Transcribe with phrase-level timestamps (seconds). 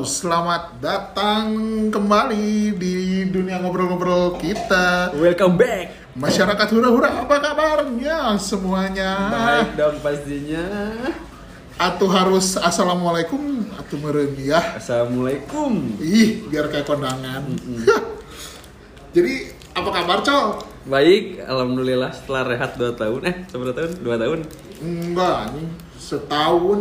[0.00, 1.44] Halo, selamat datang
[1.92, 5.12] kembali di dunia ngobrol-ngobrol kita.
[5.12, 6.16] Welcome back.
[6.16, 9.28] Masyarakat hura-hura, apa kabarnya semuanya?
[9.28, 10.64] Baik dong pastinya.
[11.76, 14.80] Atau harus assalamualaikum atau meren ya?
[14.80, 16.00] Assalamualaikum.
[16.00, 17.44] Ih, biar kayak kondangan.
[19.20, 20.64] Jadi, apa kabar, Col?
[20.88, 23.20] Baik, alhamdulillah setelah rehat 2 tahun.
[23.28, 23.90] Eh, seberapa tahun?
[24.00, 24.38] 2 tahun?
[24.80, 25.68] Enggak, ini
[26.00, 26.80] setahun.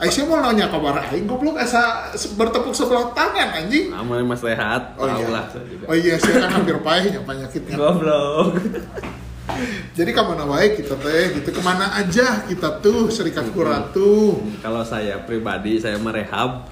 [0.00, 3.92] Aisyah mau nanya kabar aing goblok asa bertepuk sebelah tangan anjing.
[3.92, 5.28] Amal mas rehat, Oh iya.
[5.28, 5.44] lah.
[5.84, 7.76] Oh iya, saya kan hampir payahnya penyakitnya.
[7.76, 8.56] Goblok.
[9.92, 14.40] Jadi ke mana baik kita teh, gitu ke mana aja kita tuh serikat kura tuh,
[14.64, 16.64] Kalau saya pribadi saya merehab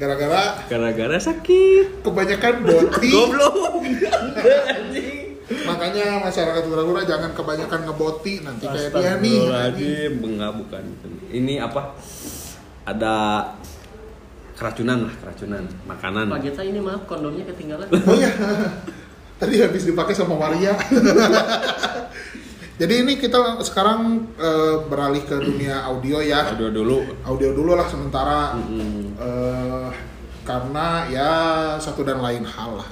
[0.00, 2.00] gara-gara gara-gara sakit.
[2.00, 3.10] kebanyakan boti.
[3.12, 3.84] Goblok.
[4.72, 5.28] Anjing.
[5.50, 10.08] Makanya masyarakat kura-kura jangan kebanyakan ngeboti nanti kayak dia nih.
[10.14, 10.82] Enggak, bukan.
[11.28, 11.90] Ini apa?
[12.84, 13.14] Ada
[14.56, 16.24] keracunan lah, keracunan makanan.
[16.28, 17.88] Pak Geta ini maaf kondomnya ketinggalan.
[18.08, 18.30] Oh iya,
[19.40, 20.76] tadi habis dipakai sama Maria.
[22.80, 26.56] Jadi ini kita sekarang eh, beralih ke dunia audio ya.
[26.56, 27.04] Aduh dulu.
[27.28, 28.56] Audio dulu lah sementara.
[28.56, 29.88] Eh,
[30.48, 31.32] karena ya
[31.76, 32.88] satu dan lain hal lah.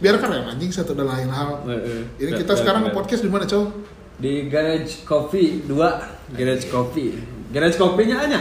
[0.00, 1.60] Biar keren anjing satu dan lain hal.
[1.68, 2.08] Heeh.
[2.16, 2.96] Ini kita sekarang keren.
[2.96, 3.68] podcast di mana, Cow?
[4.16, 7.20] di Garage Coffee 2 Garage Coffee
[7.52, 8.40] Garage Coffee-nya aja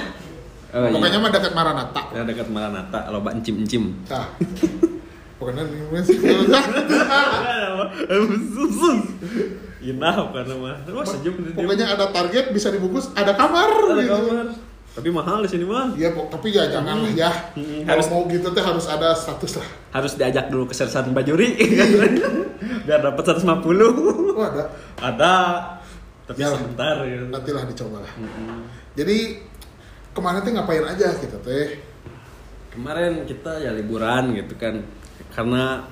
[0.77, 1.23] oh, Pokoknya iya.
[1.23, 2.01] mah dekat Maranatha.
[2.11, 4.27] ya dekat Maranatha loba encim-encim Nah.
[5.35, 6.15] Pokoknya mana sih?
[8.47, 8.99] susus
[9.85, 13.69] inah bukan mah wah sejuk Pokoknya ada target bisa dibungkus, ada kamar.
[13.85, 14.11] ada gitu.
[14.11, 14.45] kamar
[14.91, 17.27] tapi mahal di sini mah Iya, tapi ya jangan lah ya.
[17.51, 19.67] Hmm, harus- mau gitu teh harus ada status lah.
[19.91, 21.51] harus diajak dulu ke sersan bajuri
[22.87, 23.43] biar dapat 150
[24.31, 24.63] Oh ada.
[24.97, 25.35] ada
[26.25, 26.49] tapi Ya.
[26.49, 27.21] sebentar ya.
[27.23, 28.11] Nantilah dicoba lah.
[28.95, 29.17] Jadi
[30.15, 31.75] ke mana teh ngapain aja kita teh?
[32.71, 34.83] kemarin kita ya liburan gitu kan
[35.31, 35.87] karena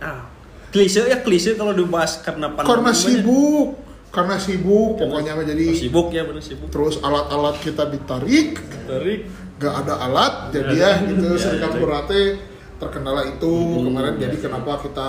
[0.00, 0.24] ah
[0.72, 3.76] klise ya klise kalau dibahas karena pandemi Karena sibuk,
[4.08, 8.56] karena sibuk pokoknya mah jadi Oh, sibuk ya bener sibuk terus alat-alat kita ditarik,
[8.88, 9.28] tarik
[9.60, 11.04] gak ada alat jadi Nggak ya ada.
[11.04, 11.80] gitu Ya, serikat ya.
[12.80, 14.42] terkendala itu Hmm, kemarin ya, jadi ya.
[14.48, 15.08] kenapa kita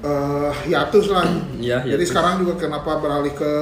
[0.00, 1.28] eh hiatus lah.
[1.56, 2.08] Ya, Jadi hiatus.
[2.08, 3.52] sekarang juga kenapa beralih ke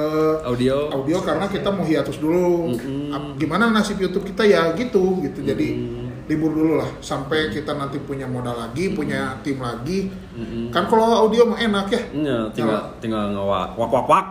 [0.41, 2.71] audio audio karena kita mau hiatus dulu.
[2.71, 3.11] Mm-mm.
[3.11, 5.39] Ap- Gimana nasib YouTube kita ya gitu gitu.
[5.41, 6.07] Jadi Mm.
[6.25, 10.07] libur dulu lah sampai kita nanti punya modal lagi, punya tim lagi.
[10.31, 10.69] Mm-mm.
[10.69, 12.01] Kan kalau audio mah enak ya.
[12.13, 14.25] ya tinggal tinggal ngewak wak wak wak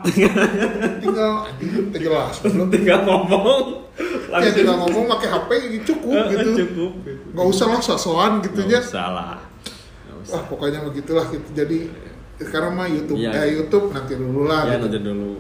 [1.03, 1.33] Tinggal
[1.93, 2.35] jelas.
[2.41, 2.69] belum.
[2.69, 3.85] tinggal ngomong
[4.31, 5.51] Ya tinggal ngomong pakai HP
[5.85, 6.51] cukup Eh, gitu.
[6.63, 6.93] cukup
[7.35, 8.79] Nggak usah lah sosokan gitu ya.
[8.79, 9.48] Usah lah usah.
[10.29, 11.49] Wah pokoknya begitulah gitu.
[11.53, 11.79] Jadi
[12.39, 13.31] sekarang mah YouTube Iya.
[13.35, 14.63] eh YouTube nanti dulu lah.
[14.65, 14.87] ya gitu.
[14.87, 15.33] nanti dulu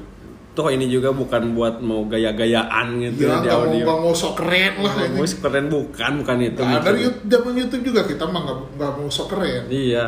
[0.50, 4.32] toh ini juga bukan buat mau gaya-gayaan gitu Ya di mau audio nggak mau sok
[4.34, 4.90] keren lah.
[4.90, 5.38] Nggak mau anjing.
[5.38, 9.06] keren bukan bukan itu Nah, dari YouTube, zaman YouTube juga kita mah nggak nggak mau
[9.06, 9.62] sok keren.
[9.70, 10.06] iya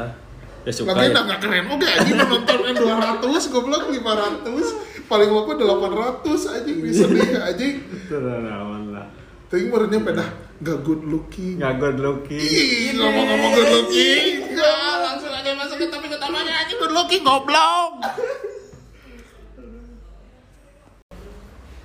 [0.61, 1.23] ya suka Lagi ya.
[1.23, 7.31] nggak keren, oke aja nonton yang 200, goblok 500, paling lama 800 aja bisa deh
[7.33, 7.65] aja.
[8.11, 9.07] Terlawan lah
[9.47, 10.25] Tapi barunya pada
[10.61, 11.57] nggak good looking.
[11.57, 16.73] nggak good looking Ih, ngomong-ngomong good looking, ya langsung aja masuk ke topik utamanya aja
[16.77, 17.93] good looking goblok.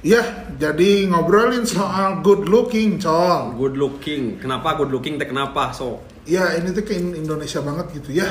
[0.06, 0.22] Ya,
[0.62, 3.58] jadi ngobrolin soal good looking, col.
[3.58, 8.09] good looking kenapa good looking teh kenapa so Ya ini tuh ke Indonesia banget gitu
[8.09, 8.25] ya.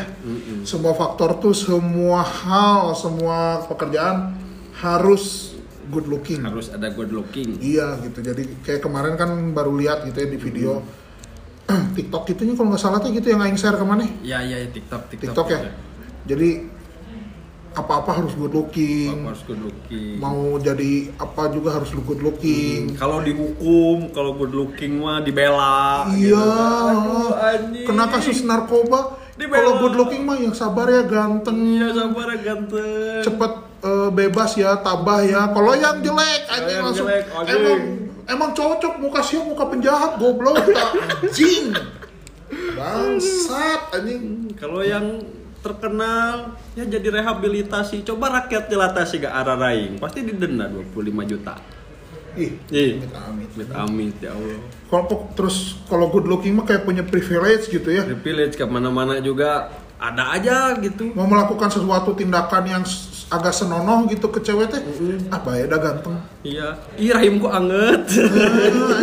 [0.67, 4.35] Semua faktor tuh, semua hal, semua pekerjaan
[4.83, 5.54] harus
[5.95, 6.43] good looking.
[6.43, 8.19] harus ada good looking Iya gitu.
[8.21, 10.73] Jadi kayak kemarin kan baru lihat gitu ya di video
[11.97, 14.05] TikTok itu kalau nggak salah tuh gitu yang aing share ke mana?
[14.21, 15.57] ya ya ya, tiktok tiktok, TikTok ya.
[15.57, 15.69] gitu.
[16.27, 16.51] Jadi
[17.75, 19.25] apa-apa harus good looking.
[19.25, 22.95] harus good looking Mau jadi apa juga harus good looking.
[22.95, 26.15] kalau dihukum kalau good looking mah dibela Iya.
[26.15, 26.39] gitu.
[26.39, 27.87] Aduh, anjing.
[27.89, 29.19] Kena kasus narkoba.
[29.35, 31.59] Kalau good looking mah yang sabar ya ganteng.
[31.59, 33.53] iya sabar ganteng cepet
[33.85, 35.53] eh, bebas ya tabah ya.
[35.53, 37.53] Kalau yang jelek anjing yang langsung jelek, anjing.
[37.53, 37.81] emang
[38.25, 41.77] emang cocok muka siapa muka penjahat goblok anjing.
[42.75, 44.49] Bangsat anjing.
[44.57, 45.21] Kalau yang
[45.65, 48.05] terkenal ya jadi rehabilitasi.
[48.05, 49.97] Coba rakyat jelatasi ke arah raing.
[49.97, 51.57] Pasti didenda 25 juta.
[52.35, 52.99] Ih Ih.
[53.15, 53.69] amit amit.
[53.71, 54.59] amit ya Allah.
[54.91, 58.05] Kalau terus kalau good looking mah kayak punya privilege gitu ya.
[58.05, 61.15] Di village ke mana-mana juga ada aja gitu.
[61.17, 62.85] Mau melakukan sesuatu tindakan yang
[63.33, 64.83] agak senonoh gitu ke cewek teh
[65.33, 66.17] apa ya udah ganteng.
[66.45, 66.69] Iya.
[67.01, 68.05] Ih rahimku anget.
[68.05, 69.01] Ah,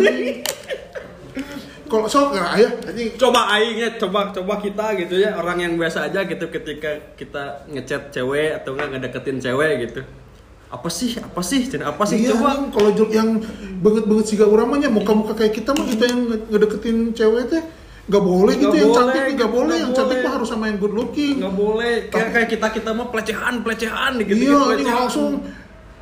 [1.92, 3.10] kalau sok nggak ayah anjing.
[3.20, 7.68] Coba aing ya coba coba kita gitu ya orang yang biasa aja gitu ketika kita
[7.68, 10.02] ngechat cewek atau enggak ngedeketin cewek gitu.
[10.72, 12.24] Apa sih apa sih Cina apa sih?
[12.24, 12.72] Iya, coba.
[12.72, 13.44] kalau yang
[13.84, 17.64] banget-banget siga uramanya muka-muka kayak kita mah kita yang nge- ngedeketin cewek teh
[18.04, 20.26] nggak boleh gitu Nggak yang boleh, cantik nih, nggak boleh nggak yang cantik boleh.
[20.26, 21.36] mah harus sama yang good looking.
[21.38, 21.94] Nggak boleh.
[22.08, 25.30] Kayak kayak kita kita mah pelecehan pelecehan gitu iya ini langsung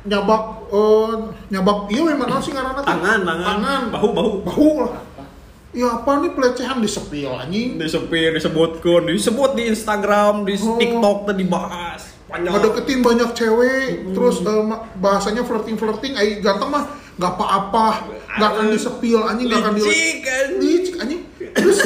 [0.00, 1.12] nyabak eh,
[1.50, 3.46] nyabak iya memang sih karena tangan tangan.
[3.46, 3.82] Tangan.
[3.90, 4.30] Bahu bahu.
[4.42, 4.92] Bahu lah.
[5.70, 6.76] Ya apa nih pelecehan?
[6.78, 10.74] Di sepil anjing disepir disebutkan disebut di Instagram di Oh.
[10.74, 12.50] TikTok tadi bahas panjang.
[12.50, 17.86] Ngedeketin banyak cewek terus eh, ma- bahasanya flirting flirting ay ganteng mah nggak apa-apa.
[18.32, 19.82] Nggak akan disepil anjing nggak akan di
[20.58, 21.19] Licik, anjing.
[21.54, 21.80] Terus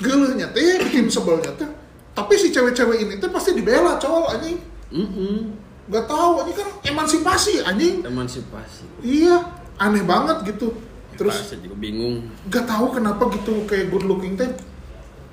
[0.00, 1.68] gelehnya teh bikin sebelnya teh
[2.14, 4.58] tapi si cewek-cewek ini teh pasti dibela cowok anjing.
[4.94, 5.58] Mm-mm.
[5.84, 8.06] nggak tahu anjing kan emansipasi anjing.
[8.06, 8.86] Emansipasi.
[9.02, 9.42] Iya
[9.76, 10.70] aneh banget gitu.
[11.18, 12.30] Terus saya juga bingung.
[12.46, 14.46] nggak tahu kenapa gitu kayak good looking teh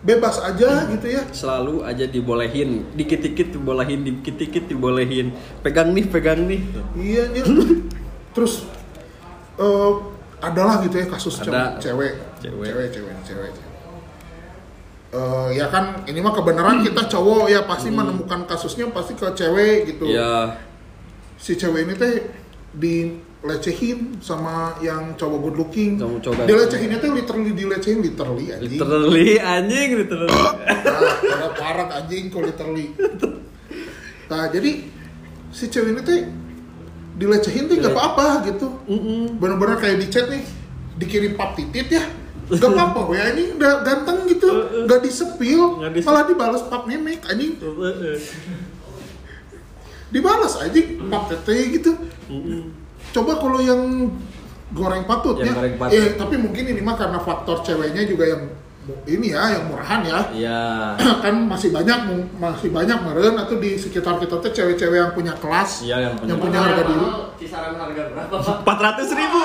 [0.02, 1.22] bebas aja gitu ya.
[1.30, 5.38] Selalu aja dibolehin dikit-dikit dibolehin dikit-dikit dibolehin.
[5.62, 6.62] Pegang nih pegang nih.
[6.98, 7.44] Iya, iya.
[8.36, 8.66] Terus
[9.62, 9.92] eh
[10.42, 11.78] adalah gitu ya kasus Ada.
[11.78, 12.90] cowok- cewek, Cewek.
[12.90, 13.70] cewek, cewek, cewek.
[15.12, 19.92] Eh, ya kan ini mah kebenaran kita cowok ya pasti menemukan kasusnya pasti ke cewek
[19.92, 20.08] gitu.
[20.08, 20.56] ya
[21.36, 22.16] Si cewek ini teh
[22.72, 26.00] dilecehin sama yang cowok good looking.
[26.00, 26.48] Coba.
[26.48, 28.80] Dilecehinnya teh literally dilecehin literally anjing.
[28.80, 32.96] literally anjing literally Nah, parah anjing kok literally.
[34.32, 34.72] Nah, jadi
[35.52, 36.24] si cewek ini teh
[37.20, 38.80] dilecehin tuh nggak apa-apa gitu.
[38.88, 39.36] Mm-mm.
[39.44, 40.40] Bener-bener kayak di chat nih,
[40.96, 42.04] dikirim pap titit ya.
[42.52, 44.48] Gak apa-apa, we anjing udah ganteng gitu,
[44.84, 46.06] gak disepil, Nggak disepil.
[46.06, 47.56] malah dibalas pap memek anjing,
[50.10, 51.00] dibalas anjing.
[51.08, 51.92] Pap tete gitu.
[53.12, 54.12] Coba kalau yang
[54.72, 55.94] goreng patut Yang ya, goreng patut.
[55.94, 58.44] eh tapi mungkin ini mah karena faktor ceweknya juga yang
[59.06, 60.20] ini ya, yang murahan ya.
[60.34, 60.60] ya
[61.24, 65.84] kan masih banyak masih banyak meren atau di sekitar kita tuh cewek-cewek yang punya kelas
[65.84, 67.08] Iya, yang punya- yang punya harga diri.
[67.38, 68.56] Kisaran harga berapa pak?
[68.60, 69.42] empat ratus ribu.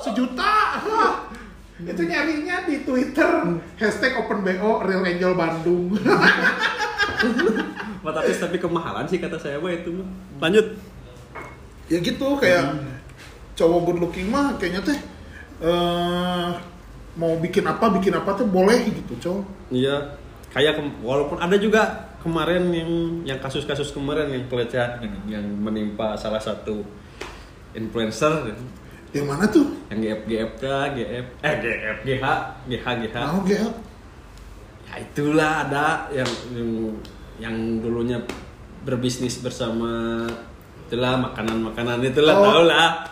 [0.00, 0.52] Sejuta
[1.76, 1.92] Hah.
[1.92, 3.60] itu nyarinya di Twitter.
[3.76, 5.92] Hashtag OpenBO Real Angel Bandung.
[8.00, 10.00] Empat ratus tapi kemahalan sih kata saya mah itu
[10.40, 10.72] lanjut.
[11.92, 12.80] Ya gitu kayak
[13.60, 14.98] cowok good looking mah kayaknya teh
[15.64, 16.48] eh
[17.16, 19.44] mau bikin apa bikin apa tuh boleh gitu cowok.
[19.68, 20.16] Iya.
[20.56, 22.90] Kayak walaupun ada juga kemarin yang
[23.28, 26.80] yang kasus-kasus kemarin yang pelecehan yang menimpa salah satu
[27.76, 28.56] influencer
[29.16, 29.66] yang mana tuh?
[29.88, 32.24] Yang GF GFK GF eh GF GH
[32.66, 33.68] GH GH mau gak ya
[34.96, 36.70] itulah ada yang yang,
[37.36, 38.16] yang dulunya
[38.80, 40.24] berbisnis bersama
[40.86, 42.44] itulah makanan-makanan itulah Oh.
[42.46, 43.04] tau lah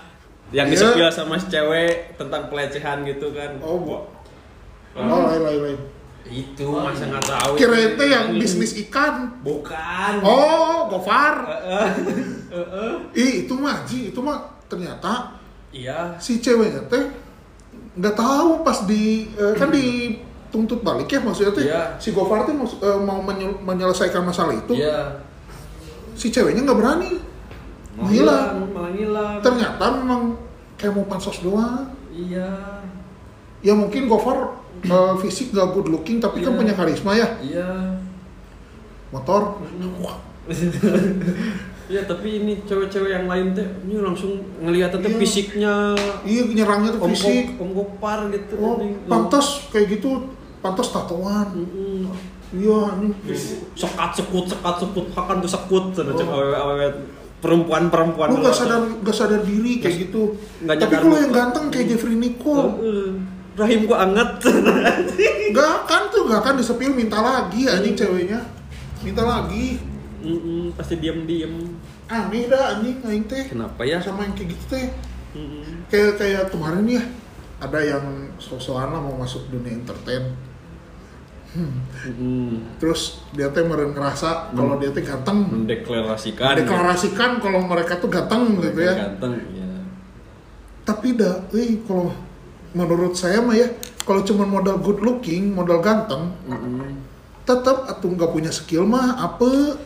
[0.48, 0.72] yang Iya.
[0.72, 3.58] disepil sama si cewek tentang pelecehan gitu kan.
[3.58, 3.96] Oh bu.
[3.96, 4.06] Oh.
[4.94, 5.78] oh lain lain lain?
[6.24, 9.34] Itu masa nggak tahu kirain teh yang bisnis ikan?
[9.42, 10.12] Bukan.
[10.22, 11.42] Oh Gofar.
[11.42, 11.88] Heeh.
[12.48, 12.92] Heeh.
[13.12, 15.34] Ih, itu mah Ji, itu mah ternyata
[15.74, 16.14] iya.
[16.16, 17.02] Si ceweknya teh
[17.94, 21.64] nggak tahu pas di eh, kan dituntut balik ya maksudnya teh.
[21.64, 21.98] Iya.
[21.98, 24.72] si Gofar teh maksud- eh, mau menyel- menyelesaikan masalah itu.
[24.72, 25.18] Iya.
[26.14, 27.12] Si ceweknya nggak berani.
[27.94, 28.46] Malah Hilang.
[28.58, 30.22] hilang malah hilang ternyata memang
[30.74, 31.86] kayak mau pansos doang.
[32.10, 32.50] Iya.
[33.60, 36.58] Ya mungkin Gofar eh, fisik gak good looking tapi kan Iya.
[36.58, 37.28] punya karisma ya.
[37.40, 37.70] Iya.
[39.10, 39.62] Motor.
[39.98, 40.16] Wah
[41.84, 45.20] Iya tapi ini cewek-cewek yang lain teh ini langsung ngelihat teh Iya.
[45.20, 45.74] fisiknya.
[46.24, 47.60] Iya nyerangnya tuh fisik.
[47.60, 51.52] Om gopar gitu oh pantas kayak gitu pantas tatoan.
[51.52, 52.08] Mm-mm.
[52.54, 53.10] iya ini
[53.74, 56.14] sekat sekut sekat sekut hakan tuh sekut Oh.
[56.14, 56.86] cek awewe awewe
[57.36, 60.32] perempuan perempuan Lu gak sadar gak sadar diri kayak gitu.
[60.62, 62.80] Tapi kalau yang ganteng kayak Jeffrey Nicole,
[63.54, 64.40] rahim gua anget.
[65.50, 68.40] Gak akan tuh gak akan disepil minta lagi anjing ceweknya.
[69.02, 69.76] Minta lagi.
[70.24, 71.52] Mm-mm, pasti diem diem
[72.08, 73.44] Aneh dah anjing aing teh.
[73.46, 74.86] kenapa ya Sama yang kayak gitu teh.
[75.36, 75.84] Mm-mm.
[75.86, 77.02] Kayak kayak kemarin ya
[77.60, 78.04] ada yang
[78.36, 80.32] sok-sokan lah mau masuk dunia entertain.
[81.54, 82.76] Mm-mm.
[82.76, 85.38] Terus dia teh meren ngerasa kalau dia teh ganteng.
[85.62, 88.94] mendeklarasikan Deklarasikan kalau mereka tuh ganteng gitu ya.
[88.96, 89.62] ganteng ya
[90.84, 92.12] tapi dah eh kalau
[92.76, 93.64] menurut saya mah ya
[94.04, 97.00] kalau cuma modal good looking modal ganteng Mm-mm.
[97.48, 99.80] tetap atau nggak punya skill mah apa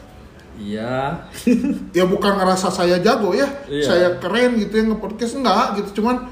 [0.59, 1.25] iya.
[1.97, 3.47] Ya bukan ngerasa saya jago ya.
[3.71, 3.85] Iya.
[3.87, 6.03] saya keren gitu ya nge-podcast enggak gitu.
[6.03, 6.29] Cuman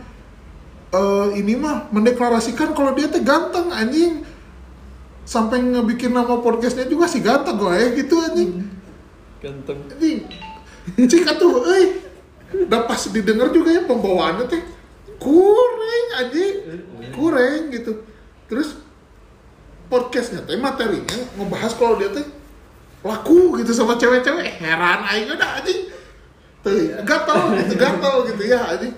[0.93, 4.27] eh, ini mah mendeklarasikan kalau dia teh ganteng anjing.
[5.27, 8.51] Sampai ngebikin nama podcastnya juga sih ganteng gue gitu anjing.
[9.43, 9.79] Ganteng.
[9.91, 10.19] Anjing.
[10.95, 11.87] Cik tuh eh
[12.47, 14.63] udah pas didengar juga ya pembawaannya teh
[15.19, 16.55] kurang anjing.
[17.11, 18.07] Kurang gitu.
[18.47, 18.79] Terus
[19.91, 22.27] podcastnya teh materinya ngebahas kalau dia teh
[23.07, 25.87] laku gitu sama cewek-cewek heran aing udah anjing
[26.67, 26.75] Tuh,
[27.07, 28.91] gatal gitu, gatal gitu ya anjing.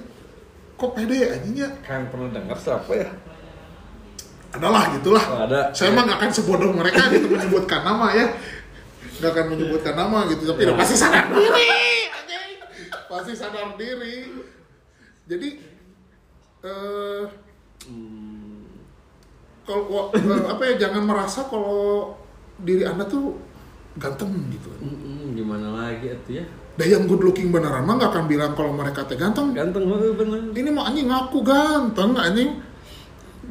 [0.81, 1.69] Kok pede anjingnya?
[1.85, 3.12] Kan pernah dengar siapa ya?
[4.57, 5.21] Adalah gitulah.
[5.29, 5.69] Oh, ada.
[5.77, 8.33] Saya mah nggak akan sebodoh mereka gitu menyebutkan nama ya.
[9.21, 10.73] Nggak akan menyebutkan nama gitu, tapi Ya.
[10.73, 11.69] udah pasti sadar diri.
[12.09, 12.50] anjing.
[13.05, 14.17] Pasti sadar diri.
[15.29, 15.49] Jadi
[16.65, 17.25] eh
[19.69, 20.09] kalau
[20.49, 22.17] apa ya jangan merasa kalau
[22.65, 23.37] diri anda tuh
[23.99, 24.71] ganteng gitu.
[24.81, 26.45] Mm-mm, gimana lagi itu ya?
[26.78, 29.50] Dan yang good looking beneran mah nggak akan bilang kalau mereka teh ganteng.
[29.50, 30.55] Ganteng banget bener.
[30.55, 32.50] Ini mah anjing ngaku ganteng anjing.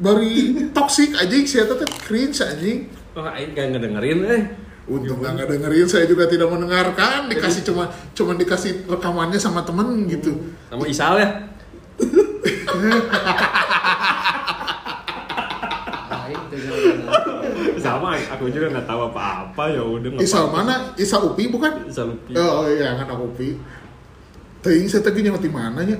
[0.00, 0.32] Bari
[0.72, 2.88] toxic anjing sih teh cringe anjing.
[3.12, 4.42] Oh, aing gak ngedengerin eh.
[4.88, 7.28] Untung nggak dengerin, saya juga tidak mendengarkan.
[7.28, 10.32] Dikasih cuma cuma dikasih rekamannya sama temen gitu.
[10.72, 11.28] Sama Isal ya?
[16.08, 17.67] Lain tuh jawabannya.
[17.80, 20.18] Sama, aku juga nggak tahu apa-apa ya udah.
[20.18, 20.92] Isal mana?
[20.94, 21.86] Isa Upi bukan?
[21.86, 22.32] Isal Lupi.
[22.34, 23.58] Oh iya kan Upi.
[24.58, 25.98] Teuing saya tadi nyawa di mananya.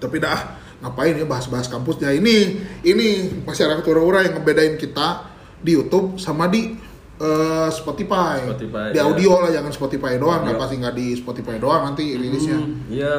[0.00, 3.08] Tapi dah ngapain ya bahas-bahas kampusnya ini ini
[3.44, 5.28] masyarakat ura-ura yang ngebedain kita
[5.60, 6.72] di YouTube sama di
[7.20, 8.40] eh, Spotify.
[8.48, 9.04] Spotify, di ya.
[9.04, 13.14] audio lah jangan Spotify doang nggak pasti nggak di Spotify doang nanti rilisnya Hmm, Iya.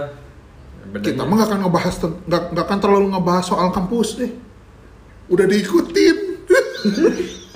[1.06, 1.96] Kita mah nggak akan ngebahas
[2.26, 4.32] nggak akan terlalu ngebahas soal kampus deh
[5.30, 6.18] udah diikutin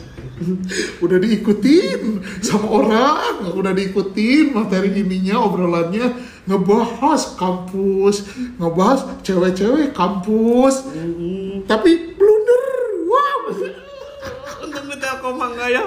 [0.99, 2.01] udah diikutin
[2.39, 3.15] sama orang
[3.49, 6.11] udah diikutin materi ininya obrolannya
[6.43, 10.85] ngebahas kampus ngebahas cewek-cewek kampus.
[10.87, 11.63] Mm-mm.
[11.65, 12.63] tapi blunder.
[13.05, 13.39] Wow.
[14.61, 15.83] Untung di Telkomang nggak ya?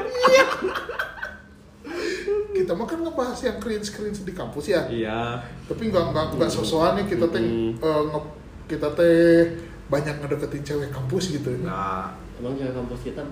[2.50, 4.82] kita mah kan ngebahas yang cringe cringe di kampus ya.
[4.88, 5.38] Iya.
[5.64, 7.70] tapi nggak nggak nggak sosokan nih kita teh Mm.
[7.78, 8.34] eh, nge-
[8.66, 9.46] kita teh
[9.86, 11.54] banyak ngedeketin cewek kampus gitu.
[11.60, 13.22] Nah, Emang jaga kampus kita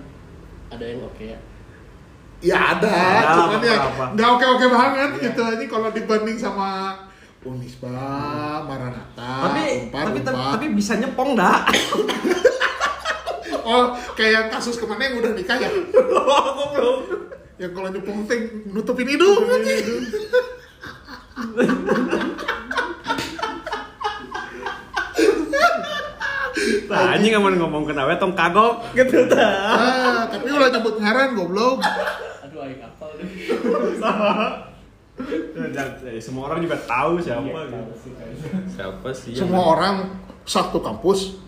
[0.66, 1.38] ada yang oke ya?
[2.36, 3.76] ya ada Ada cuman ya
[4.12, 5.22] nggak oke oke banget Iya.
[5.24, 6.92] gitu ini kalau dibanding sama
[7.40, 7.96] Unisba,
[8.60, 10.34] Maranatha, tapi Unpad, tapi, Unpad.
[10.52, 11.62] tapi bisa nyepong dah.
[13.64, 16.96] oh kayak kasus ke mana yang udah nikah ya Aku belum.
[17.56, 19.86] yang kalau nyepong teh nutupin hidung anjing.
[26.86, 29.50] Nah, anjing aman ngomong kenapa tong kagok gitu dah.
[29.66, 31.82] ah tapi ulah nyebut ngaran goblok
[32.42, 33.26] Aduh, aing apal deh.
[36.06, 37.92] Eh, semua orang juga tahu siapa Iya, gitu.
[37.98, 38.58] sih, kayaknya.
[38.68, 39.32] Siapa sih?
[39.32, 39.94] semua orang
[40.44, 41.40] satu kampus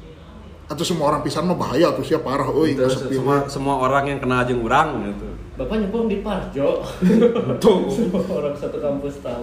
[0.67, 3.75] atau semua orang pisan mah bahaya tuh siapa parah euy Itu, nggak sepi semua semua
[3.79, 5.29] orang yang kenal jeung urang gitu.
[5.55, 6.87] Bapak nyepong di Parjo.
[7.59, 9.43] Tuh, Semua orang satu kampus tahu.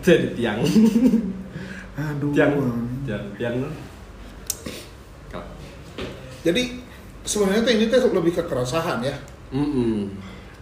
[0.00, 0.60] jadi tiang.
[1.92, 2.52] aduh Tiang.
[3.02, 3.56] Tiang, tiang.
[6.40, 6.62] Jadi
[7.22, 9.16] sebenarnya tuh ini tuh lebih ke keresahan ya
[9.50, 10.14] Mm-mm.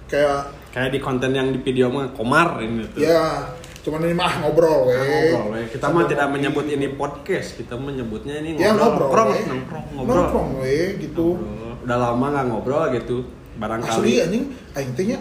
[0.06, 3.00] kayak Kayak di konten yang di video mah komar ini tuh.
[3.00, 5.00] ya cuman ini mah ngobrol we.
[5.00, 5.61] ngobrol we.
[5.66, 6.35] Kita mah tidak ngopi.
[6.37, 9.40] menyebut ini podcast, kita menyebutnya ini ya ngobrol nongkrong, we.
[9.49, 10.16] nongkrong, ngobrol.
[10.18, 11.75] nongkrong we gitu Ngobrol.
[11.82, 13.16] Udah lama nggak ngobrol gitu.
[13.56, 13.90] Barangkali.
[13.90, 15.18] asli anjing aing teh nya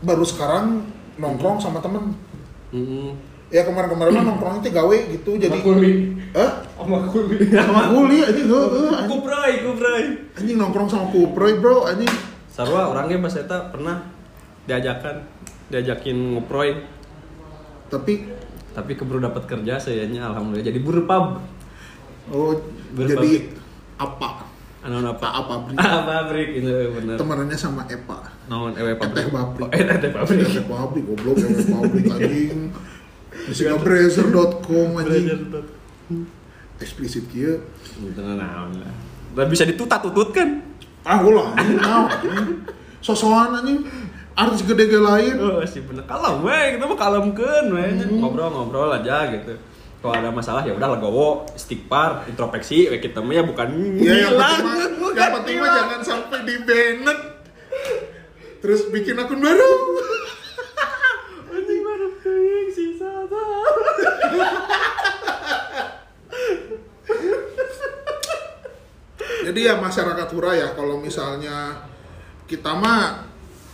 [0.00, 0.82] baru sekarang
[1.14, 2.12] nongkrong sama temen
[2.68, 3.16] Mm-mm.
[3.48, 5.92] ya kemarin-kemarin mah nongkrongnya teh gawe gitu jadi kuli.
[6.34, 7.38] eh Sama kuli.
[7.88, 9.08] kuli anjing heuh anjing.
[10.38, 12.10] Anjing nongkrong sama kuproy bro anjing.
[12.52, 14.04] Sarwa orangnya pas eta pernah
[14.68, 15.24] diajakan
[15.72, 16.84] diajakin ngoproy
[17.88, 18.28] tapi
[18.72, 20.64] tapi keburu dapat kerja sayanya alhamdulillah.
[20.64, 21.26] Jadi buruh pub.
[22.32, 22.56] Oh
[22.96, 23.12] Berpabrik.
[23.12, 23.32] jadi
[24.00, 24.48] apa?
[24.82, 25.28] Anu apa?
[25.28, 25.76] Apa apa Bri?
[25.78, 27.16] ah pabrik itu bener.
[27.20, 28.18] Temenannya sama Epa.
[28.48, 29.28] Naon ewe pabrik?
[29.28, 29.70] Eteh pabrik.
[30.02, 30.38] teh pabrik.
[30.42, 32.60] Eteh pabrik goblok Eteh pabrik anjing.
[33.32, 35.40] Di brazer.com anjing.
[36.80, 37.28] Eksplisit
[38.00, 40.60] Bener naon lah Udah bisa ditutat-tutut kan
[41.02, 42.62] ah ulah anjing naon anjing
[43.02, 43.82] sosokan anjing
[44.38, 45.34] artis gede ge lain.
[45.40, 46.06] Oh sih bener.
[46.06, 47.84] Kalem we kita mah kalemkeun we
[48.20, 49.56] ngobrol-ngobrol aja gitu.
[50.02, 54.34] Kalau ada masalah ya udah legowo istighfar introspeksi we kita mah ya bukan ya yang
[54.36, 57.20] penting yang penting mah jangan sampai di banned.
[58.62, 59.72] Terus bikin akun baru.
[61.56, 62.08] Anjing baru
[62.76, 63.10] sisa
[69.42, 71.86] jadi ya masyarakat hura ya kalau misalnya
[72.46, 73.26] kita mah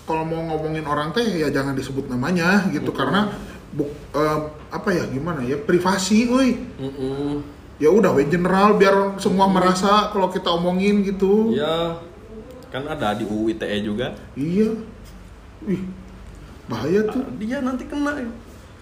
[0.08, 2.88] kalau mau ngomongin orang teh ya jangan disebut namanya gitu.
[2.96, 3.28] Karena
[3.76, 4.38] buk, eh,
[4.72, 6.56] apa ya gimana ya privasi woi.
[6.80, 7.60] Mm-mm.
[7.78, 11.54] ya udah we general biar semua merasa kalau kita omongin gitu.
[11.54, 12.00] Ya,
[12.74, 14.18] kan ada di UU ITE juga.
[14.34, 14.74] iya.
[15.62, 15.82] Ih,
[16.66, 17.22] bahaya tuh.
[17.38, 18.18] Dia nanti kena.
[18.18, 18.30] Ya.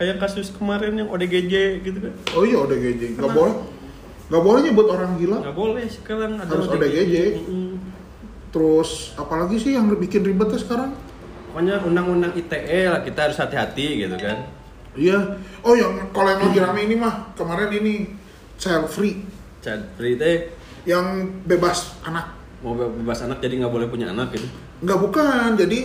[0.00, 2.12] Kayak kasus kemarin yang ODGJ gitu kan.
[2.36, 3.75] oh iya ODGJ nggak boleh
[4.26, 7.14] nggak boleh nyebut orang gila Nggak boleh sekarang ada Harus ODGJ.
[7.38, 7.70] Mm-mm.
[8.48, 10.90] terus apalagi sih yang bikin ribetnya sekarang
[11.46, 14.44] Pokoknya undang-undang ITE lah kita harus hati-hati gitu kan.
[14.92, 15.16] Iya.
[15.60, 18.12] Oh yang kalau yang lagi rame ini mah kemarin ini
[18.54, 19.24] child free
[19.58, 20.52] Child free teh
[20.84, 21.04] yang
[21.42, 22.28] bebas anak.
[22.60, 24.44] mau be- bebas anak jadi nggak boleh punya anak gitu.
[24.80, 25.48] Nggak bukan.
[25.54, 25.78] Jadi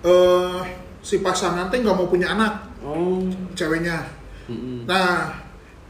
[0.00, 0.60] eh
[0.98, 3.20] si pasangan teh nggak mau punya anak Oh.
[3.52, 4.00] ceweknya.
[4.46, 4.88] Mm-mm.
[4.88, 5.36] Nah,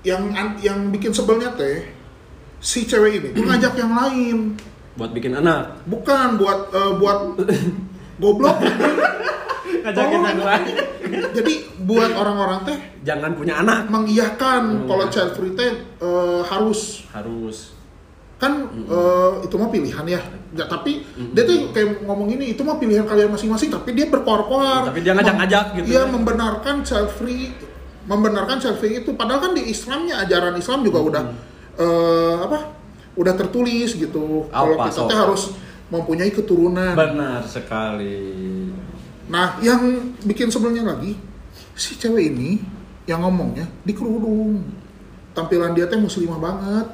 [0.03, 1.85] yang an- yang bikin sebelnya teh
[2.59, 4.39] si cewek ini tuh ngajak yang lain.
[4.93, 5.81] Buat bikin anak.
[5.85, 7.19] Bukan buat eh, buat
[8.23, 8.59] goblok.
[9.81, 10.75] Ngajakin yang lain.
[11.33, 13.89] Jadi buat orang-orang teh Jangan punya anak.
[13.89, 14.87] mengiyakan Hmm.
[14.87, 17.77] kalau child free teh eh, harus Harus.
[18.37, 20.21] kan eh, itu mah pilihan ya.
[20.51, 24.89] Ya tapi dia tuh kayak ngomong ini itu mah pilihan kalian masing-masing tapi dia berkoar-koar.
[24.89, 25.87] Tapi dia ngajak-ngajak gitu.
[25.91, 27.53] Iya membenarkan child free
[28.11, 31.23] membenarkan free itu padahal kan di Islamnya ajaran Islam juga udah
[31.79, 32.59] eh, apa?
[33.15, 34.51] Udah tertulis gitu.
[34.51, 35.55] Kalau kita teh harus
[35.91, 36.99] mempunyai keturunan.
[36.99, 38.71] Benar sekali.
[39.31, 41.15] Nah, yang bikin sebelnya lagi
[41.79, 42.59] si cewek ini
[43.07, 44.67] yang ngomongnya di kerudung.
[45.31, 46.87] Tampilan dia teh muslimah banget.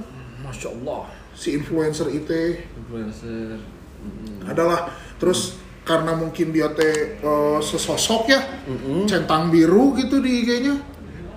[0.44, 1.08] Masya Allah.
[1.32, 3.60] Si influencer itu Influencer.
[3.96, 4.44] Mm-mm.
[4.48, 9.08] adalah terus karena mungkin dia teh eh, sesosok ya, Mm-mm.
[9.08, 10.95] centang biru gitu di IG-nya.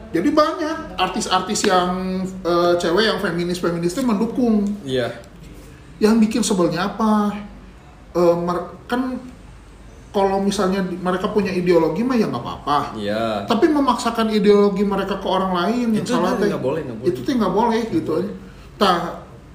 [0.09, 4.65] Jadi banyak artis-artis yang eh, cewek yang feminis-feminis itu mendukung.
[4.81, 5.13] Iya.
[6.01, 7.33] Yang bikin sebelnya apa?
[8.19, 9.21] Mer- kan
[10.09, 12.97] kalau misalnya mereka punya ideologi mah ya nggak apa-apa.
[12.97, 13.45] Iya.
[13.45, 16.81] Tapi memaksakan ideologi mereka ke orang lain yang Itu salah teh nggak boleh.
[17.05, 18.13] Itu tuh nggak boleh gitu.
[18.81, 18.95] Nah,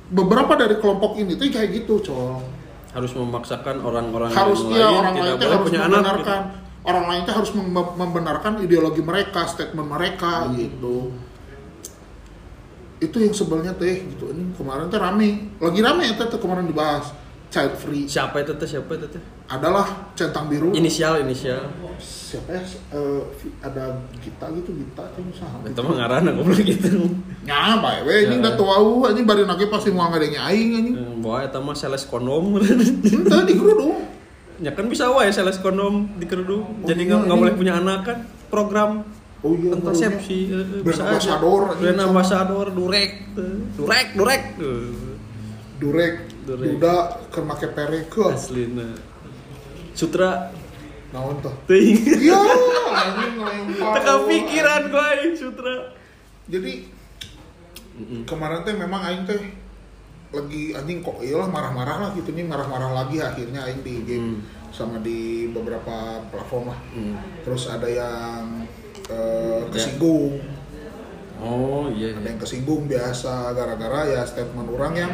[0.06, 2.40] beberapa dari kelompok ini tuh kayak gitu, cowok.
[2.94, 5.90] Harus memaksakan orang-orang Harus yang iya lain orang tidak lain tuh boleh harus punya anak.
[5.99, 6.40] membenarkan.
[6.85, 10.53] Orang lain tuh harus mem- membenarkan ideologi mereka, statement mereka Hmm.
[10.55, 10.97] gitu.
[13.00, 14.29] Itu yang sebelnya teh gitu.
[14.29, 15.53] Ini kemarin tuh rame.
[15.59, 17.12] Lagi rame ya teh tuh kemarin dibahas
[17.49, 18.05] child free.
[18.05, 18.64] Siapa itu teh?
[18.67, 19.23] Siapa itu teh?
[19.45, 20.73] Adalah centang biru.
[20.73, 21.69] Inisial, inisial.
[22.00, 22.63] Siapa ya?
[22.91, 23.21] Eh,
[23.61, 25.56] ada Gita gitu, Gita tuh usaha.
[25.63, 26.89] Itu mah ngaranna goblok gitu.
[27.45, 28.41] Ya, bae we ini Ya.
[28.41, 30.97] udah tahu anjing bari nage pasti mau ngadengnya aing anjing.
[30.97, 32.56] Eh, Bawa eta mah sales kondom.
[32.58, 34.00] Henteu di kerudung.
[34.58, 36.62] Ya kan bisa wae sales kondom di kerudung.
[36.62, 37.43] Oh, Jadi iya, nggak ini.
[37.43, 38.19] boleh punya anak kan?
[38.49, 39.02] Program
[39.45, 41.21] Oh iya, kontrasepsi eh, eh, Brand bisa anjing,
[41.76, 42.00] Brand
[42.73, 43.10] durek.
[43.36, 44.43] eh, Durek, durek.
[44.56, 44.93] Eh,
[45.75, 46.14] Durek,
[46.49, 46.69] Durek.
[46.71, 46.95] duda
[47.28, 48.25] keur make perek ke.
[48.25, 48.88] Aslina.
[49.93, 50.49] Sutra
[51.12, 51.52] Naon tuh?
[51.69, 51.99] teuing.
[52.25, 52.40] Iya.
[53.95, 55.93] Teka pikiran aing sutra.
[56.49, 56.88] Jadi
[58.25, 59.38] kemarin teh memang aing teh
[60.34, 64.38] lagi anjing kok iyalah marah-marah lah gitu nih marah-marah lagi akhirnya aing di game Hmm.
[64.75, 66.78] sama di beberapa platform lah.
[66.90, 67.14] Hmm.
[67.47, 68.66] Terus ada yang
[69.06, 70.42] eh, kesinggung.
[71.38, 72.14] Oh iya.
[72.14, 72.30] ada iya.
[72.34, 75.12] yang kesinggung biasa gara-gara ya statement orang yang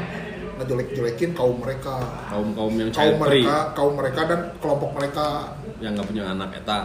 [0.60, 1.96] ngejelek-jelekin kaum mereka
[2.28, 5.26] Kaum kaum yang kaum child free mereka kaum mereka dan kelompok mereka
[5.80, 6.78] yang nggak punya anak eta.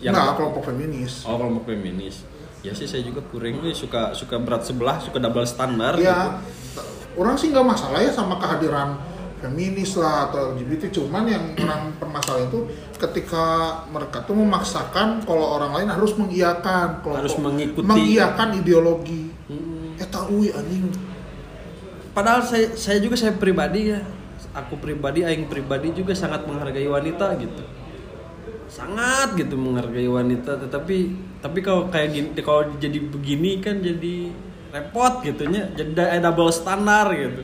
[0.00, 2.24] Yang enggak kelompok feminis Oh kelompok feminis.
[2.64, 5.94] Ya sih saya juga kurang nih suka suka berat sebelah suka double standar.
[6.00, 6.42] ya
[7.18, 8.94] orang sih nggak masalah ya sama kehadiran
[9.38, 12.60] feminis lah atau LGBT cuman yang orang permasalahan itu
[12.96, 13.44] ketika
[13.86, 17.84] mereka tuh memaksakan kalau orang lain harus mengiyakan kelompok- Harus mengikuti.
[17.84, 19.94] mengiyakan ideologi Hmm.
[19.94, 20.90] eh tahu anjing
[22.10, 24.02] Padahal saya saya juga saya pribadi ya.
[24.52, 27.62] Aku pribadi aing pribadi juga sangat menghargai wanita gitu.
[28.66, 30.96] Sangat gitu menghargai wanita tetapi
[31.38, 34.34] tapi kalau kayak gini kalau jadi begini kan jadi
[34.72, 35.68] repot gitunya.
[35.74, 37.42] Jadi ada double standar gitu.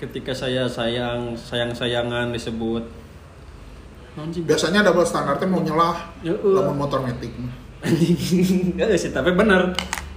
[0.00, 2.84] Ketika saya sayang sayang-sayangan disebut
[4.18, 5.96] Anjing, biasanya double standarnya mau nyelah
[6.26, 6.40] Heeh.
[6.42, 7.30] lamun motor metik.
[7.84, 9.70] Enggak sih, tapi benar.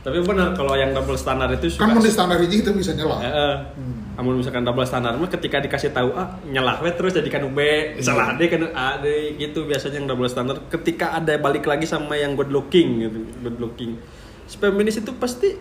[0.04, 2.92] Tapi benar kalau yang double standar itu suka kan mau di standar hiji itu bisa
[2.92, 3.56] nyelah Heeh.
[3.80, 4.20] Hmm.
[4.20, 7.60] Amun misalkan double standar mah ketika dikasih tahu A nyelah we terus jadikan B,
[8.04, 10.60] salah D kan A D gitu biasanya yang double standar.
[10.68, 13.96] Ketika ada balik lagi sama yang good looking gitu, good looking.
[14.44, 15.56] Si Feminis itu pasti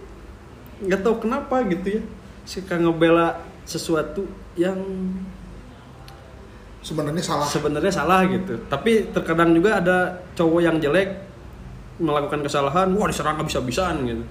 [0.82, 2.02] nggak tahu kenapa gitu ya.
[2.42, 4.26] Suka ngebela sesuatu
[4.58, 4.76] yang
[6.82, 8.58] sebenarnya salah sebenarnya salah gitu.
[8.66, 9.98] Tapi terkadang juga ada
[10.34, 11.08] cowok yang jelek
[12.02, 14.24] melakukan kesalahan, wah diserang habis-habisan gitu.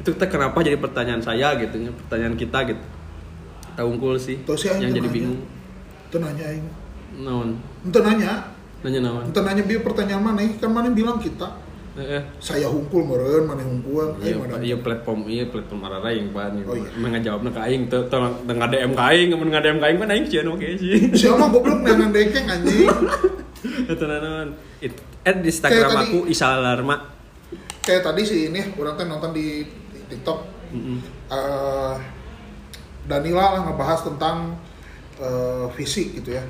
[0.00, 2.84] Itu teh kenapa jadi pertanyaan saya gitu, ya, pertanyaan kita gitu.
[3.68, 5.12] Kita unggul sih, Tuh sih, yang jadi nanya.
[5.12, 5.40] bingung.
[6.10, 6.66] itu nanya aing
[7.22, 7.48] Naon?
[7.86, 8.32] itu nanya
[8.82, 9.22] Nanya naon?
[9.30, 11.46] itu nanya dia pertanyaan mana kan mana bilang kita
[11.98, 16.62] Eh, saya hungkul meren mana hungkul Iya, iya platform iya platform arah aing Pak.
[16.62, 16.86] Oh, iya.
[16.94, 20.26] Emang ngajawabna ka aing teu teu ngadm ka aing, mun ngadm ka aing kan aing
[20.30, 21.10] sieun oke sih.
[21.10, 22.86] siapa goblok nangan dekeng anjing
[23.90, 24.54] Eta naon?
[24.78, 26.96] It at di Instagram aku Isa Alarma.
[27.82, 29.66] kayak tadi sih ini orang teh nonton di,
[30.06, 30.38] TikTok
[30.70, 30.98] Mm-mm.
[31.26, 31.94] eh,
[33.04, 34.54] Danila lah ngebahas tentang
[35.18, 36.44] eh, fisik gitu ya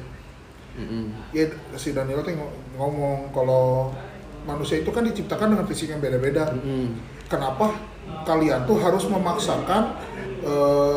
[0.76, 1.32] Mm-mm.
[1.32, 2.36] ya si Danila tuh
[2.76, 3.94] ngomong kalau
[4.42, 6.50] manusia itu kan diciptakan dengan fisik yang beda-beda.
[6.50, 6.96] Mm-mm.
[7.26, 7.76] kenapa
[8.22, 9.94] kalian tuh harus memaksakan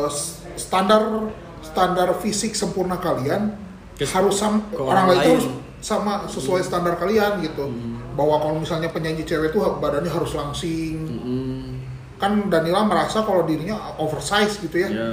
[0.06, 1.30] s- standar
[1.60, 3.54] standar fisik sempurna kalian
[3.94, 5.30] Ke- harus sam- ke orang lain lain.
[5.30, 5.46] harus
[5.78, 7.68] sama sesuai standar kalian gitu.
[8.14, 10.96] Bahwa kalau misalnya penyanyi cewek tuh badannya harus langsing.
[11.04, 11.68] Mm,
[12.16, 14.88] kan Danila merasa kalau dirinya oversize gitu ya.
[14.88, 15.10] Ya.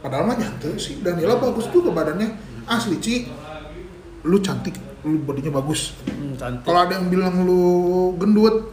[0.00, 2.28] padahal mah nyantai sih Danila bagus juga badannya.
[2.66, 3.14] Asli Ci.
[4.22, 5.96] Lu cantik lu bodinya bagus.
[6.04, 6.64] Hmm, cantik.
[6.68, 7.62] kalau ada yang bilang lu
[8.20, 8.68] gendut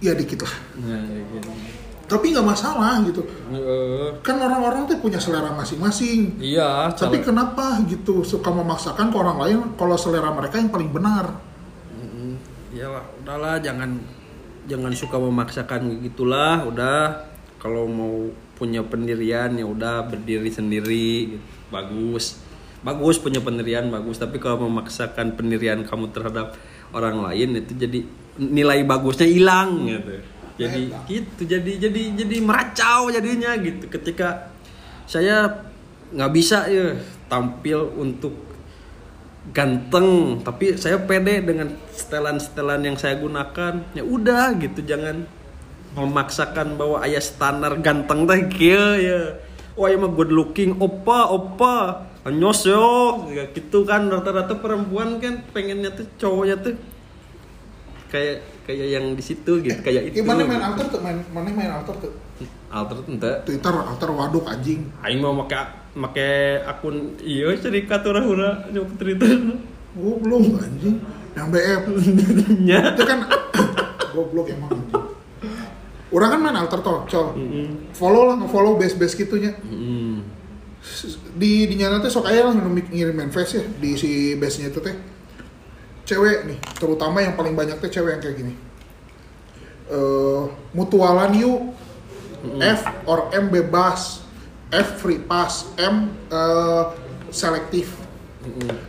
[0.00, 0.54] ya dikit lah.
[0.80, 1.50] Nah, kayak gitu.
[2.10, 3.22] tapi nggak masalah gitu.
[3.54, 6.42] Eh, kan orang-orang tuh punya selera masing-masing.
[6.42, 8.26] Iya, tapi kenapa gitu?
[8.26, 11.38] Suka memaksakan ke orang lain kalau selera mereka yang paling benar.
[12.74, 13.98] Ya lah, udahlah jangan
[14.66, 17.30] jangan suka memaksakan gitulah udah.
[17.60, 21.40] Kalau mau punya pendirian ya udah berdiri sendiri gitu.
[21.72, 22.49] bagus
[22.80, 26.56] bagus punya pendirian bagus tapi kalau memaksakan pendirian kamu terhadap
[26.96, 28.00] orang lain itu jadi
[28.40, 30.16] nilai bagusnya hilang gitu.
[30.60, 33.88] Jadi gitu jadi jadi jadi meracau jadinya gitu.
[33.88, 34.52] Ketika
[35.04, 35.68] saya
[36.12, 36.96] nggak bisa ya
[37.28, 38.34] tampil untuk
[39.56, 44.84] ganteng tapi saya pede dengan setelan-setelan yang saya gunakan ya udah gitu.
[44.84, 45.24] Jangan
[45.96, 49.20] memaksakan bahwa ayah standar ganteng teh kieu ya.
[49.76, 50.76] Wah ya mah good looking.
[50.76, 52.84] Opa opa anyos yo
[53.32, 56.74] Ya gitu kan rata-rata perempuan kan pengennya tuh cowoknya tuh
[58.10, 60.20] kayak kayak yang di situ gitu kayak itu.
[60.20, 62.12] gimana main alter tuh main mana main alter tuh?
[62.70, 64.90] Alter tuh ente Twitter alter waduk anjing.
[65.02, 65.58] Aing mau make
[65.94, 69.30] make akun iya cerita hura-hura nyoba Twitter
[69.94, 70.96] goblok anjing.
[71.38, 71.82] Yang BF
[72.66, 72.78] nya.
[72.94, 73.18] Itu kan
[74.14, 75.02] goblok emang anjing.
[76.10, 77.26] Orang kan main alter tuh col
[77.94, 79.54] follow lah nge-follow base-base gitunya.
[79.62, 80.19] Hmm.
[81.36, 84.96] Di di nyana teh sok aya lah ngirim manifest ya di si base-nya itu teh.
[86.08, 88.54] Cewek nih terutama yang paling banyak teh cewek yang kayak gini.
[89.92, 91.76] Eh mutualan yuk.
[92.56, 94.24] F or M bebas.
[94.72, 95.68] F free pass.
[95.76, 96.84] M eh,
[97.28, 97.92] selektif.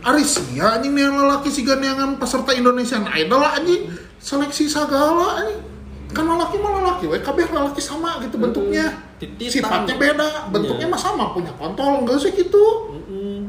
[0.00, 3.92] Ari sia anjing nih lelaki si gandengan peserta Indonesian Idol anjing.
[4.16, 5.71] Seleksi segala anjing
[6.12, 8.86] kan lelaki mah lelaki we kabeh lelaki sama gitu bentuknya.
[9.16, 9.50] Tititan.
[9.50, 10.92] sifatnya beda bentuknya Iya.
[10.92, 12.64] mah sama punya kontol enggak sih gitu.
[12.92, 13.48] Mm-mm.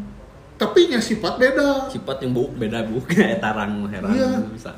[0.54, 1.90] tapi nya sifat beda.
[1.90, 4.30] Sifat yang buk beda buk kayak tarang heran Iya.
[4.48, 4.72] bisa.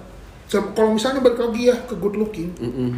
[0.47, 2.49] Kalau misalnya balik lagi ya ke good looking.
[2.57, 2.89] Mm-mm.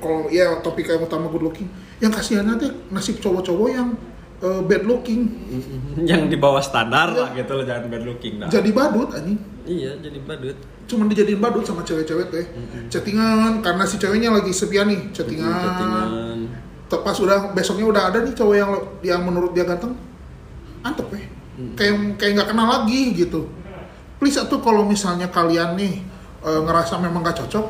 [0.00, 1.68] kalau ya topik yang utama good looking.
[1.98, 3.92] Yang kasihan nanti nasib cowok-cowok yang
[4.40, 5.28] eh, bad looking.
[6.10, 8.48] Yang di bawah standar lah gitu loh jangan bad looking dah.
[8.48, 9.36] Jadi badut anjing.
[9.64, 10.56] Iya jadi badut
[10.90, 12.46] cuman dijadiin badut sama cewek-cewek teh.
[12.90, 16.08] Chattingan karena si ceweknya lagi sepian nih chattingan, chattingan.
[16.90, 18.70] Te- pas udah besoknya udah ada nih cowok yang
[19.06, 19.94] yang menurut dia ganteng
[20.82, 21.24] antep weh
[21.78, 23.46] kayak kayak nggak kenal lagi gitu.
[24.18, 25.94] Please atuh kalau misalnya kalian nih
[26.44, 27.66] eh, ngerasa memang gak cocok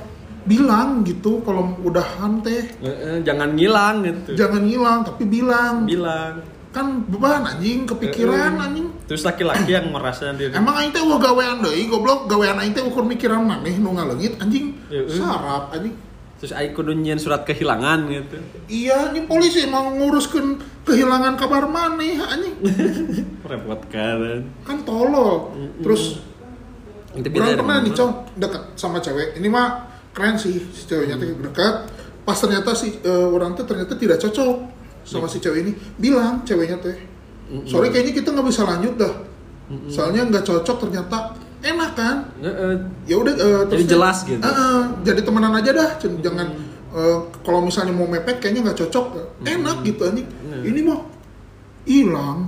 [0.49, 2.65] bilang gitu kalau udahan teh.
[2.81, 4.35] Eh, eh, jangan ngilang gitu.
[4.35, 5.85] Jangan hilang tapi bilang.
[5.87, 8.87] Bilang kan beban anjing kepikiran anjing.
[9.11, 12.31] Terus laki-laki yang merasa diri emang aing teh wah gawean deui goblok.
[12.31, 14.79] Gawean aing teh ukur mikiran maneh nu ngaleungit anjing.
[15.11, 15.95] Sarap anjing.
[16.39, 18.39] Terus aing kudu nyieun surat kehilangan gitu.
[18.71, 22.55] Iya ini polisi mau nguruskan kehilangan kabar maneh anjing.
[23.51, 24.47] Repot kan.
[24.63, 25.51] Kan tolol.
[25.83, 26.23] Terus
[27.11, 29.35] itu pernah nih cong deket sama cewek.
[29.43, 31.75] Ini mah keren sih si ceweknya tuh dekat
[32.27, 36.79] pas ternyata si eh, orang tuh ternyata tidak cocok sama si cewek ini bilang ceweknya
[36.79, 36.97] teh
[37.65, 39.15] sorry kayaknya kita nggak bisa lanjut dah.
[39.87, 42.17] Soalnya nggak cocok ternyata enak kan?
[43.05, 44.39] Ya udah eh, Jadi dia- jelas gitu.
[44.39, 45.91] Eh, eh, jadi temenan aja dah.
[45.99, 46.47] Jangan
[46.91, 49.07] eh, kalau misalnya mau mepet kayaknya nggak cocok.
[49.43, 50.27] Enak gitu anjing.
[50.27, 50.63] Hmm.
[50.63, 51.01] ini mah
[51.85, 52.39] hilang.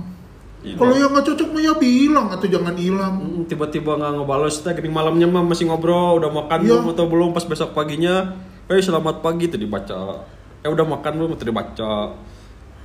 [0.63, 3.43] Kalau yang nggak cocok mah ya bilang atau jangan hilang.
[3.43, 6.79] Tiba-tiba nggak ngebales teh gini malamnya mah masih ngobrol udah makan Iya.
[6.79, 8.35] belum atau belum pas besok paginya
[8.67, 10.23] eh selamat pagi tuh dibaca.
[10.59, 11.91] Eh udah makan belum tuh dibaca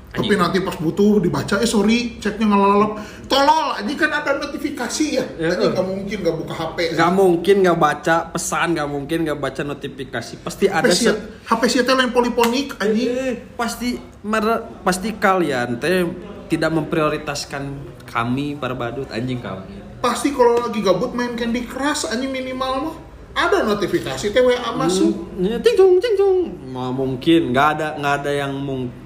[0.08, 0.40] tapi Anjing.
[0.40, 5.24] nanti pas butuh dibaca eh sorry chatnya ngelalap tolol ini kan ada notifikasi ya?
[5.36, 5.70] Ya, Anjing eh.
[5.70, 10.32] nggak mungkin nggak buka HP nggak mungkin nggak baca pesan nggak mungkin nggak baca notifikasi.
[10.40, 13.08] Pasti HP ada se- HP sih teh lain poliponik anjing.
[13.10, 16.08] Eh, pasti mer- pasti kalian teh
[16.48, 17.62] tidak memprioritaskan
[18.04, 19.76] kami para badut anjing kami.
[19.98, 22.96] Pasti kalau lagi gabut main Candy Crush anjing minimal mah
[23.34, 26.14] ada notifikasi teh WA masuk Ya, ting tung ting
[26.68, 28.52] Nggak mungkin nggak ada nggak ada yang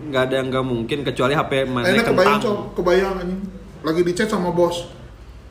[0.08, 3.40] nggak ada yang nggak mungkin kecuali HP mana Enak kebayang cok, kebayang anjing.
[3.82, 4.86] Lagi di chat sama bos.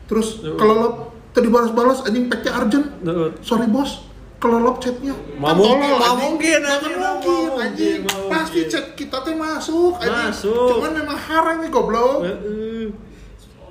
[0.05, 0.93] Terus kelelep,
[1.31, 2.85] tadi balas-balas anjing packnya urgent.
[3.41, 4.05] Sorry bos,
[4.37, 5.15] kelelep chatnya.
[5.35, 6.19] Mau Kan mungkin, mau anjing.
[6.19, 7.99] mungkin, Nggak anjing, mungkin, anjing.
[8.05, 10.29] mungkin, mau Pasti chat kita teh masuk, anjing.
[10.29, 10.67] Masuk.
[10.77, 12.17] Cuman memang haram nih goblok.
[12.23, 12.85] Heeh.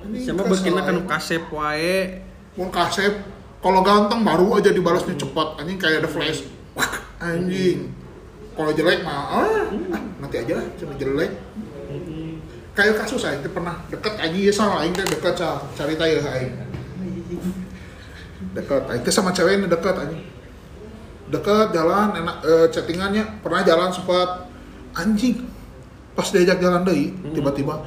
[0.01, 1.07] Anjing, sama kesel, begini kan anjing.
[1.07, 1.99] kasep wae
[2.59, 3.15] Mau kasep,
[3.61, 6.49] kalau ganteng baru aja dibalasnya cepat, anjing kayak ada flash.
[6.73, 6.89] Wah,
[7.21, 7.93] anjing.
[8.57, 11.33] kalau jelek mah ah, ah, nanti aja lah cuma jelek.
[12.77, 15.33] Kayak kasus teh pernah deket aja ya salah aing deket
[15.77, 16.53] cari tayo aing
[18.53, 20.19] deket aing sama cewek ini deket aja
[21.31, 23.25] deket jalan enak eh, chattingannya.
[23.41, 24.49] Pernah jalan sempat.
[24.91, 25.47] Anjing
[26.13, 27.87] pas diajak jalan doi tiba-tiba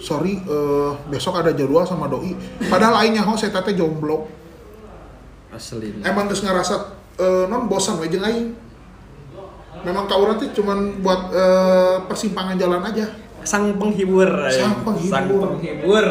[0.00, 2.34] sorry eh, besok ada jadwal sama doi.
[2.66, 4.43] Padahal aingnya ho saya teh jomblo
[5.54, 6.74] asli emang terus ngerasa
[7.18, 8.48] eh, non bosan we jeung aing?
[9.84, 13.06] Memang kau nanti cuman buat eh, persimpangan jalan aja.
[13.44, 14.48] Sang penghibur.
[14.48, 15.12] Sang penghibur.
[15.12, 16.06] sang penghibur.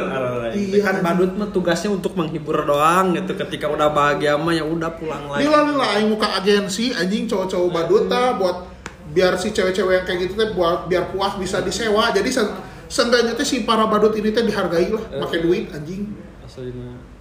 [0.53, 0.79] Iya.
[0.85, 3.33] kan badut mah tugasnya untuk menghibur doang gitu.
[3.33, 5.49] Ketika udah bahagia mah ya udah pulang lagi.
[5.49, 8.05] Lila lila aing muka agensi anjing cowok-cowok badut
[8.37, 8.57] buat
[9.13, 12.13] biar si cewek-cewek yang kayak gitu teh buat biar puas bisa disewa.
[12.13, 12.45] Jadi se
[12.85, 16.13] seenggaknya teh si para badut ini teh dihargai lah pakai duit anjing.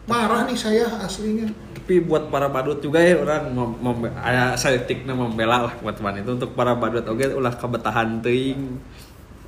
[0.07, 1.51] Marah nih saya aslinya.
[1.77, 6.23] Tapi buat para badut juga ya orang mem, mem, aya saeutikna membela lah buat teman
[6.23, 6.31] itu.
[6.35, 8.79] Untuk para badut oge ulah kabetahan teuing.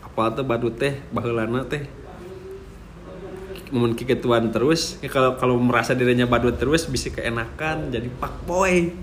[0.02, 1.86] Apa tuh badut teh baheulana teh?
[3.74, 8.94] Momen kiketuan terus ya kalau kalau merasa dirinya badut terus bisa keenakan jadi pak boy.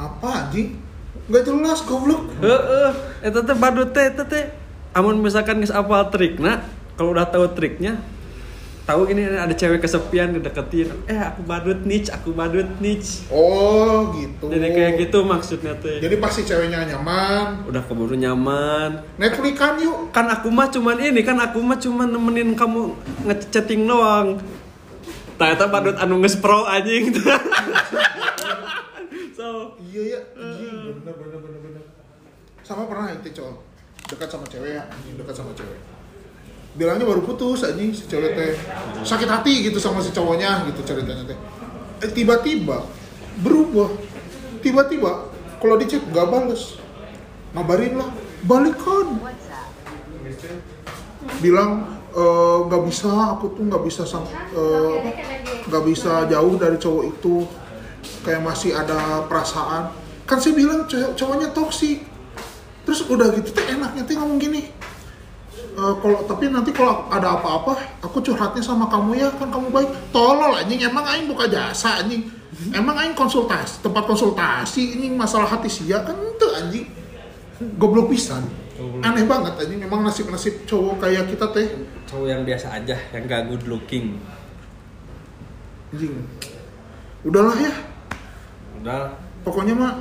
[0.00, 0.80] Apa anjing
[1.28, 2.32] nggak jelas goblok.
[2.40, 2.92] Heeh,
[3.24, 4.44] eta teh badut teh teh.
[4.94, 6.62] Amun misalkan geus apal trikna,
[6.94, 7.98] kalau udah tahu triknya,
[8.84, 13.24] tahu ini ada cewek kesepian dideketin, eh aku badut niche, aku badut niche.
[13.32, 14.52] oh gitu.
[14.52, 16.04] Jadi kayak gitu maksudnya teh.
[16.04, 17.64] jadi pasti ceweknya nyaman.
[17.64, 19.00] Udah keburu nyaman.
[19.16, 20.12] Netflix kan yuk.
[20.12, 22.92] Kan aku mah cuman ini, kan aku mah cuman nemenin kamu
[23.24, 24.36] ngechatting doang.
[25.40, 27.08] Ternyata badut anu nges pro anjing.
[29.38, 30.20] so, iya ya
[30.92, 31.84] bener bener bener bener.
[32.60, 33.56] Sama pernah itu cowok
[34.04, 34.84] dekat sama cewek ya
[35.16, 35.93] dekat sama cewek
[36.74, 38.54] bilangnya baru putus anjing si cewek teh.
[39.06, 41.38] Sakit hati gitu sama si cowoknya gitu ceritanya teh.
[42.02, 42.82] Eh, tiba-tiba
[43.40, 43.90] berubah.
[44.58, 46.78] Tiba-tiba kalau di chat nggak bales.
[47.54, 48.10] Ngabarin lah
[48.42, 49.22] balikan.
[51.38, 51.70] Bilang
[52.14, 54.94] "Eh, nggak bisa aku tuh nggak bisa sam- eh,
[55.66, 57.46] nggak bisa jauh dari cowok itu.
[58.26, 59.94] Kayak masih ada perasaan.
[60.24, 61.98] Kan saya bilang cowok- cowoknya toksik
[62.84, 64.68] terus udah gitu teh enaknya teh ngomong gini
[65.74, 69.90] "Eh, kalau tapi nanti kalau ada apa-apa aku curhatnya sama kamu ya kan kamu baik.
[70.14, 70.86] Tolol anjing.
[70.86, 72.30] Emang aing buka jasa anjing.
[72.70, 76.86] Emang aing konsultasi tempat konsultasi ini masalah hati sia kan itu anjing.
[77.74, 78.46] Goblok pisan.
[79.02, 79.82] Aneh banget anjing.
[79.82, 81.66] Memang nasib-nasib cowok kayak kita teh.
[82.06, 84.22] Cowok yang biasa aja, yang gak good looking.
[85.90, 86.14] anjing.
[87.26, 87.74] Udahlah ya.
[88.78, 89.16] Udah.
[89.44, 89.92] pokoknya mah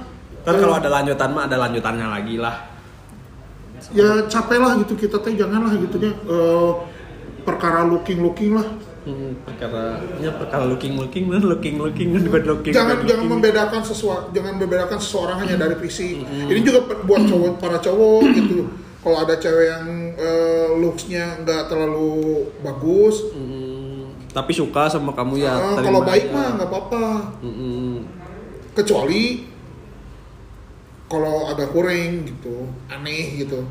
[0.44, 2.73] Kan eh, kalau ada lanjutan mah ada lanjutannya lagi lah.
[3.92, 6.72] Ya capek lah gitu kita teh janganlah gitunya eh,
[7.44, 8.68] perkara looking looking lah.
[9.04, 13.32] Hmm, perkara ya perkara looking looking man looking looking good looking jangan jangan looking.
[13.36, 16.24] membedakan sesuatu jangan membedakan seseorang hanya dari fisik.
[16.24, 18.64] Ini juga buat cowok para cowok gitu.
[19.04, 23.28] Kalau ada cewek yang eh, looksnya nggak terlalu bagus.
[23.36, 27.06] Hmm, tapi suka sama kamu ya terima kalau baik mah nggak apa-apa.
[27.44, 28.08] Mm-mm.
[28.72, 29.52] kecuali
[31.14, 33.62] kalau agak kurang gitu aneh gitu.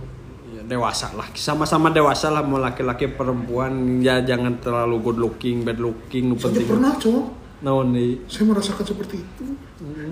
[0.55, 1.27] Ya, dewasa lah.
[1.35, 3.99] Sama-sama dewasa lah mau laki-laki perempuan.
[3.99, 6.69] Ya jangan terlalu good looking bad looking saya penting.
[6.71, 7.27] pernah cowok
[7.67, 8.23] naon nih?
[8.31, 9.45] Saya merasakan seperti itu.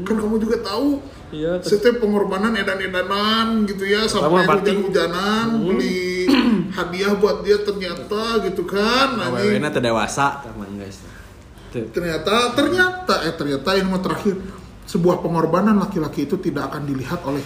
[0.03, 0.99] Kan kamu juga tahu.
[1.31, 6.27] Iya setiap pengorbanan edan-edanan gitu ya sampai hujan-hujanan beli
[6.77, 9.55] hadiah buat dia ternyata gitu kan anjing.
[9.55, 11.07] awewena teh dewasa teman guys.
[11.71, 14.35] Ternyata ternyata eh ternyata ini mah terakhir
[14.91, 17.39] sebuah pengorbanan laki-laki itu tidak akan dilihat oleh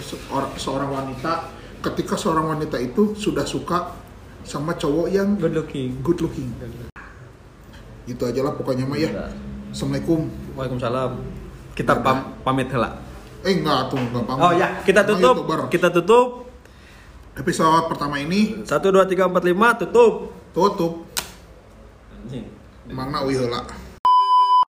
[0.57, 1.53] seorang, wanita
[1.85, 3.93] ketika seorang wanita itu sudah suka
[4.41, 6.01] sama cowok yang good looking.
[6.01, 6.49] good looking.
[8.09, 9.29] Gitu aja lah pokoknya mah ya
[9.69, 10.25] assalamualaikum.
[10.57, 11.11] Waalaikumsalam.
[11.77, 12.97] Kita pam- pamit heula
[13.45, 14.41] eh enggak tuh enggak pamit.
[14.41, 15.45] Oh ya kita tutup.
[15.69, 16.49] kita tutup.
[17.37, 18.65] Episode pertama ini.
[18.65, 20.33] Satu dua tiga empat lima tutup.
[20.49, 21.05] Tutup.
[22.89, 23.84] Mangna wih heula.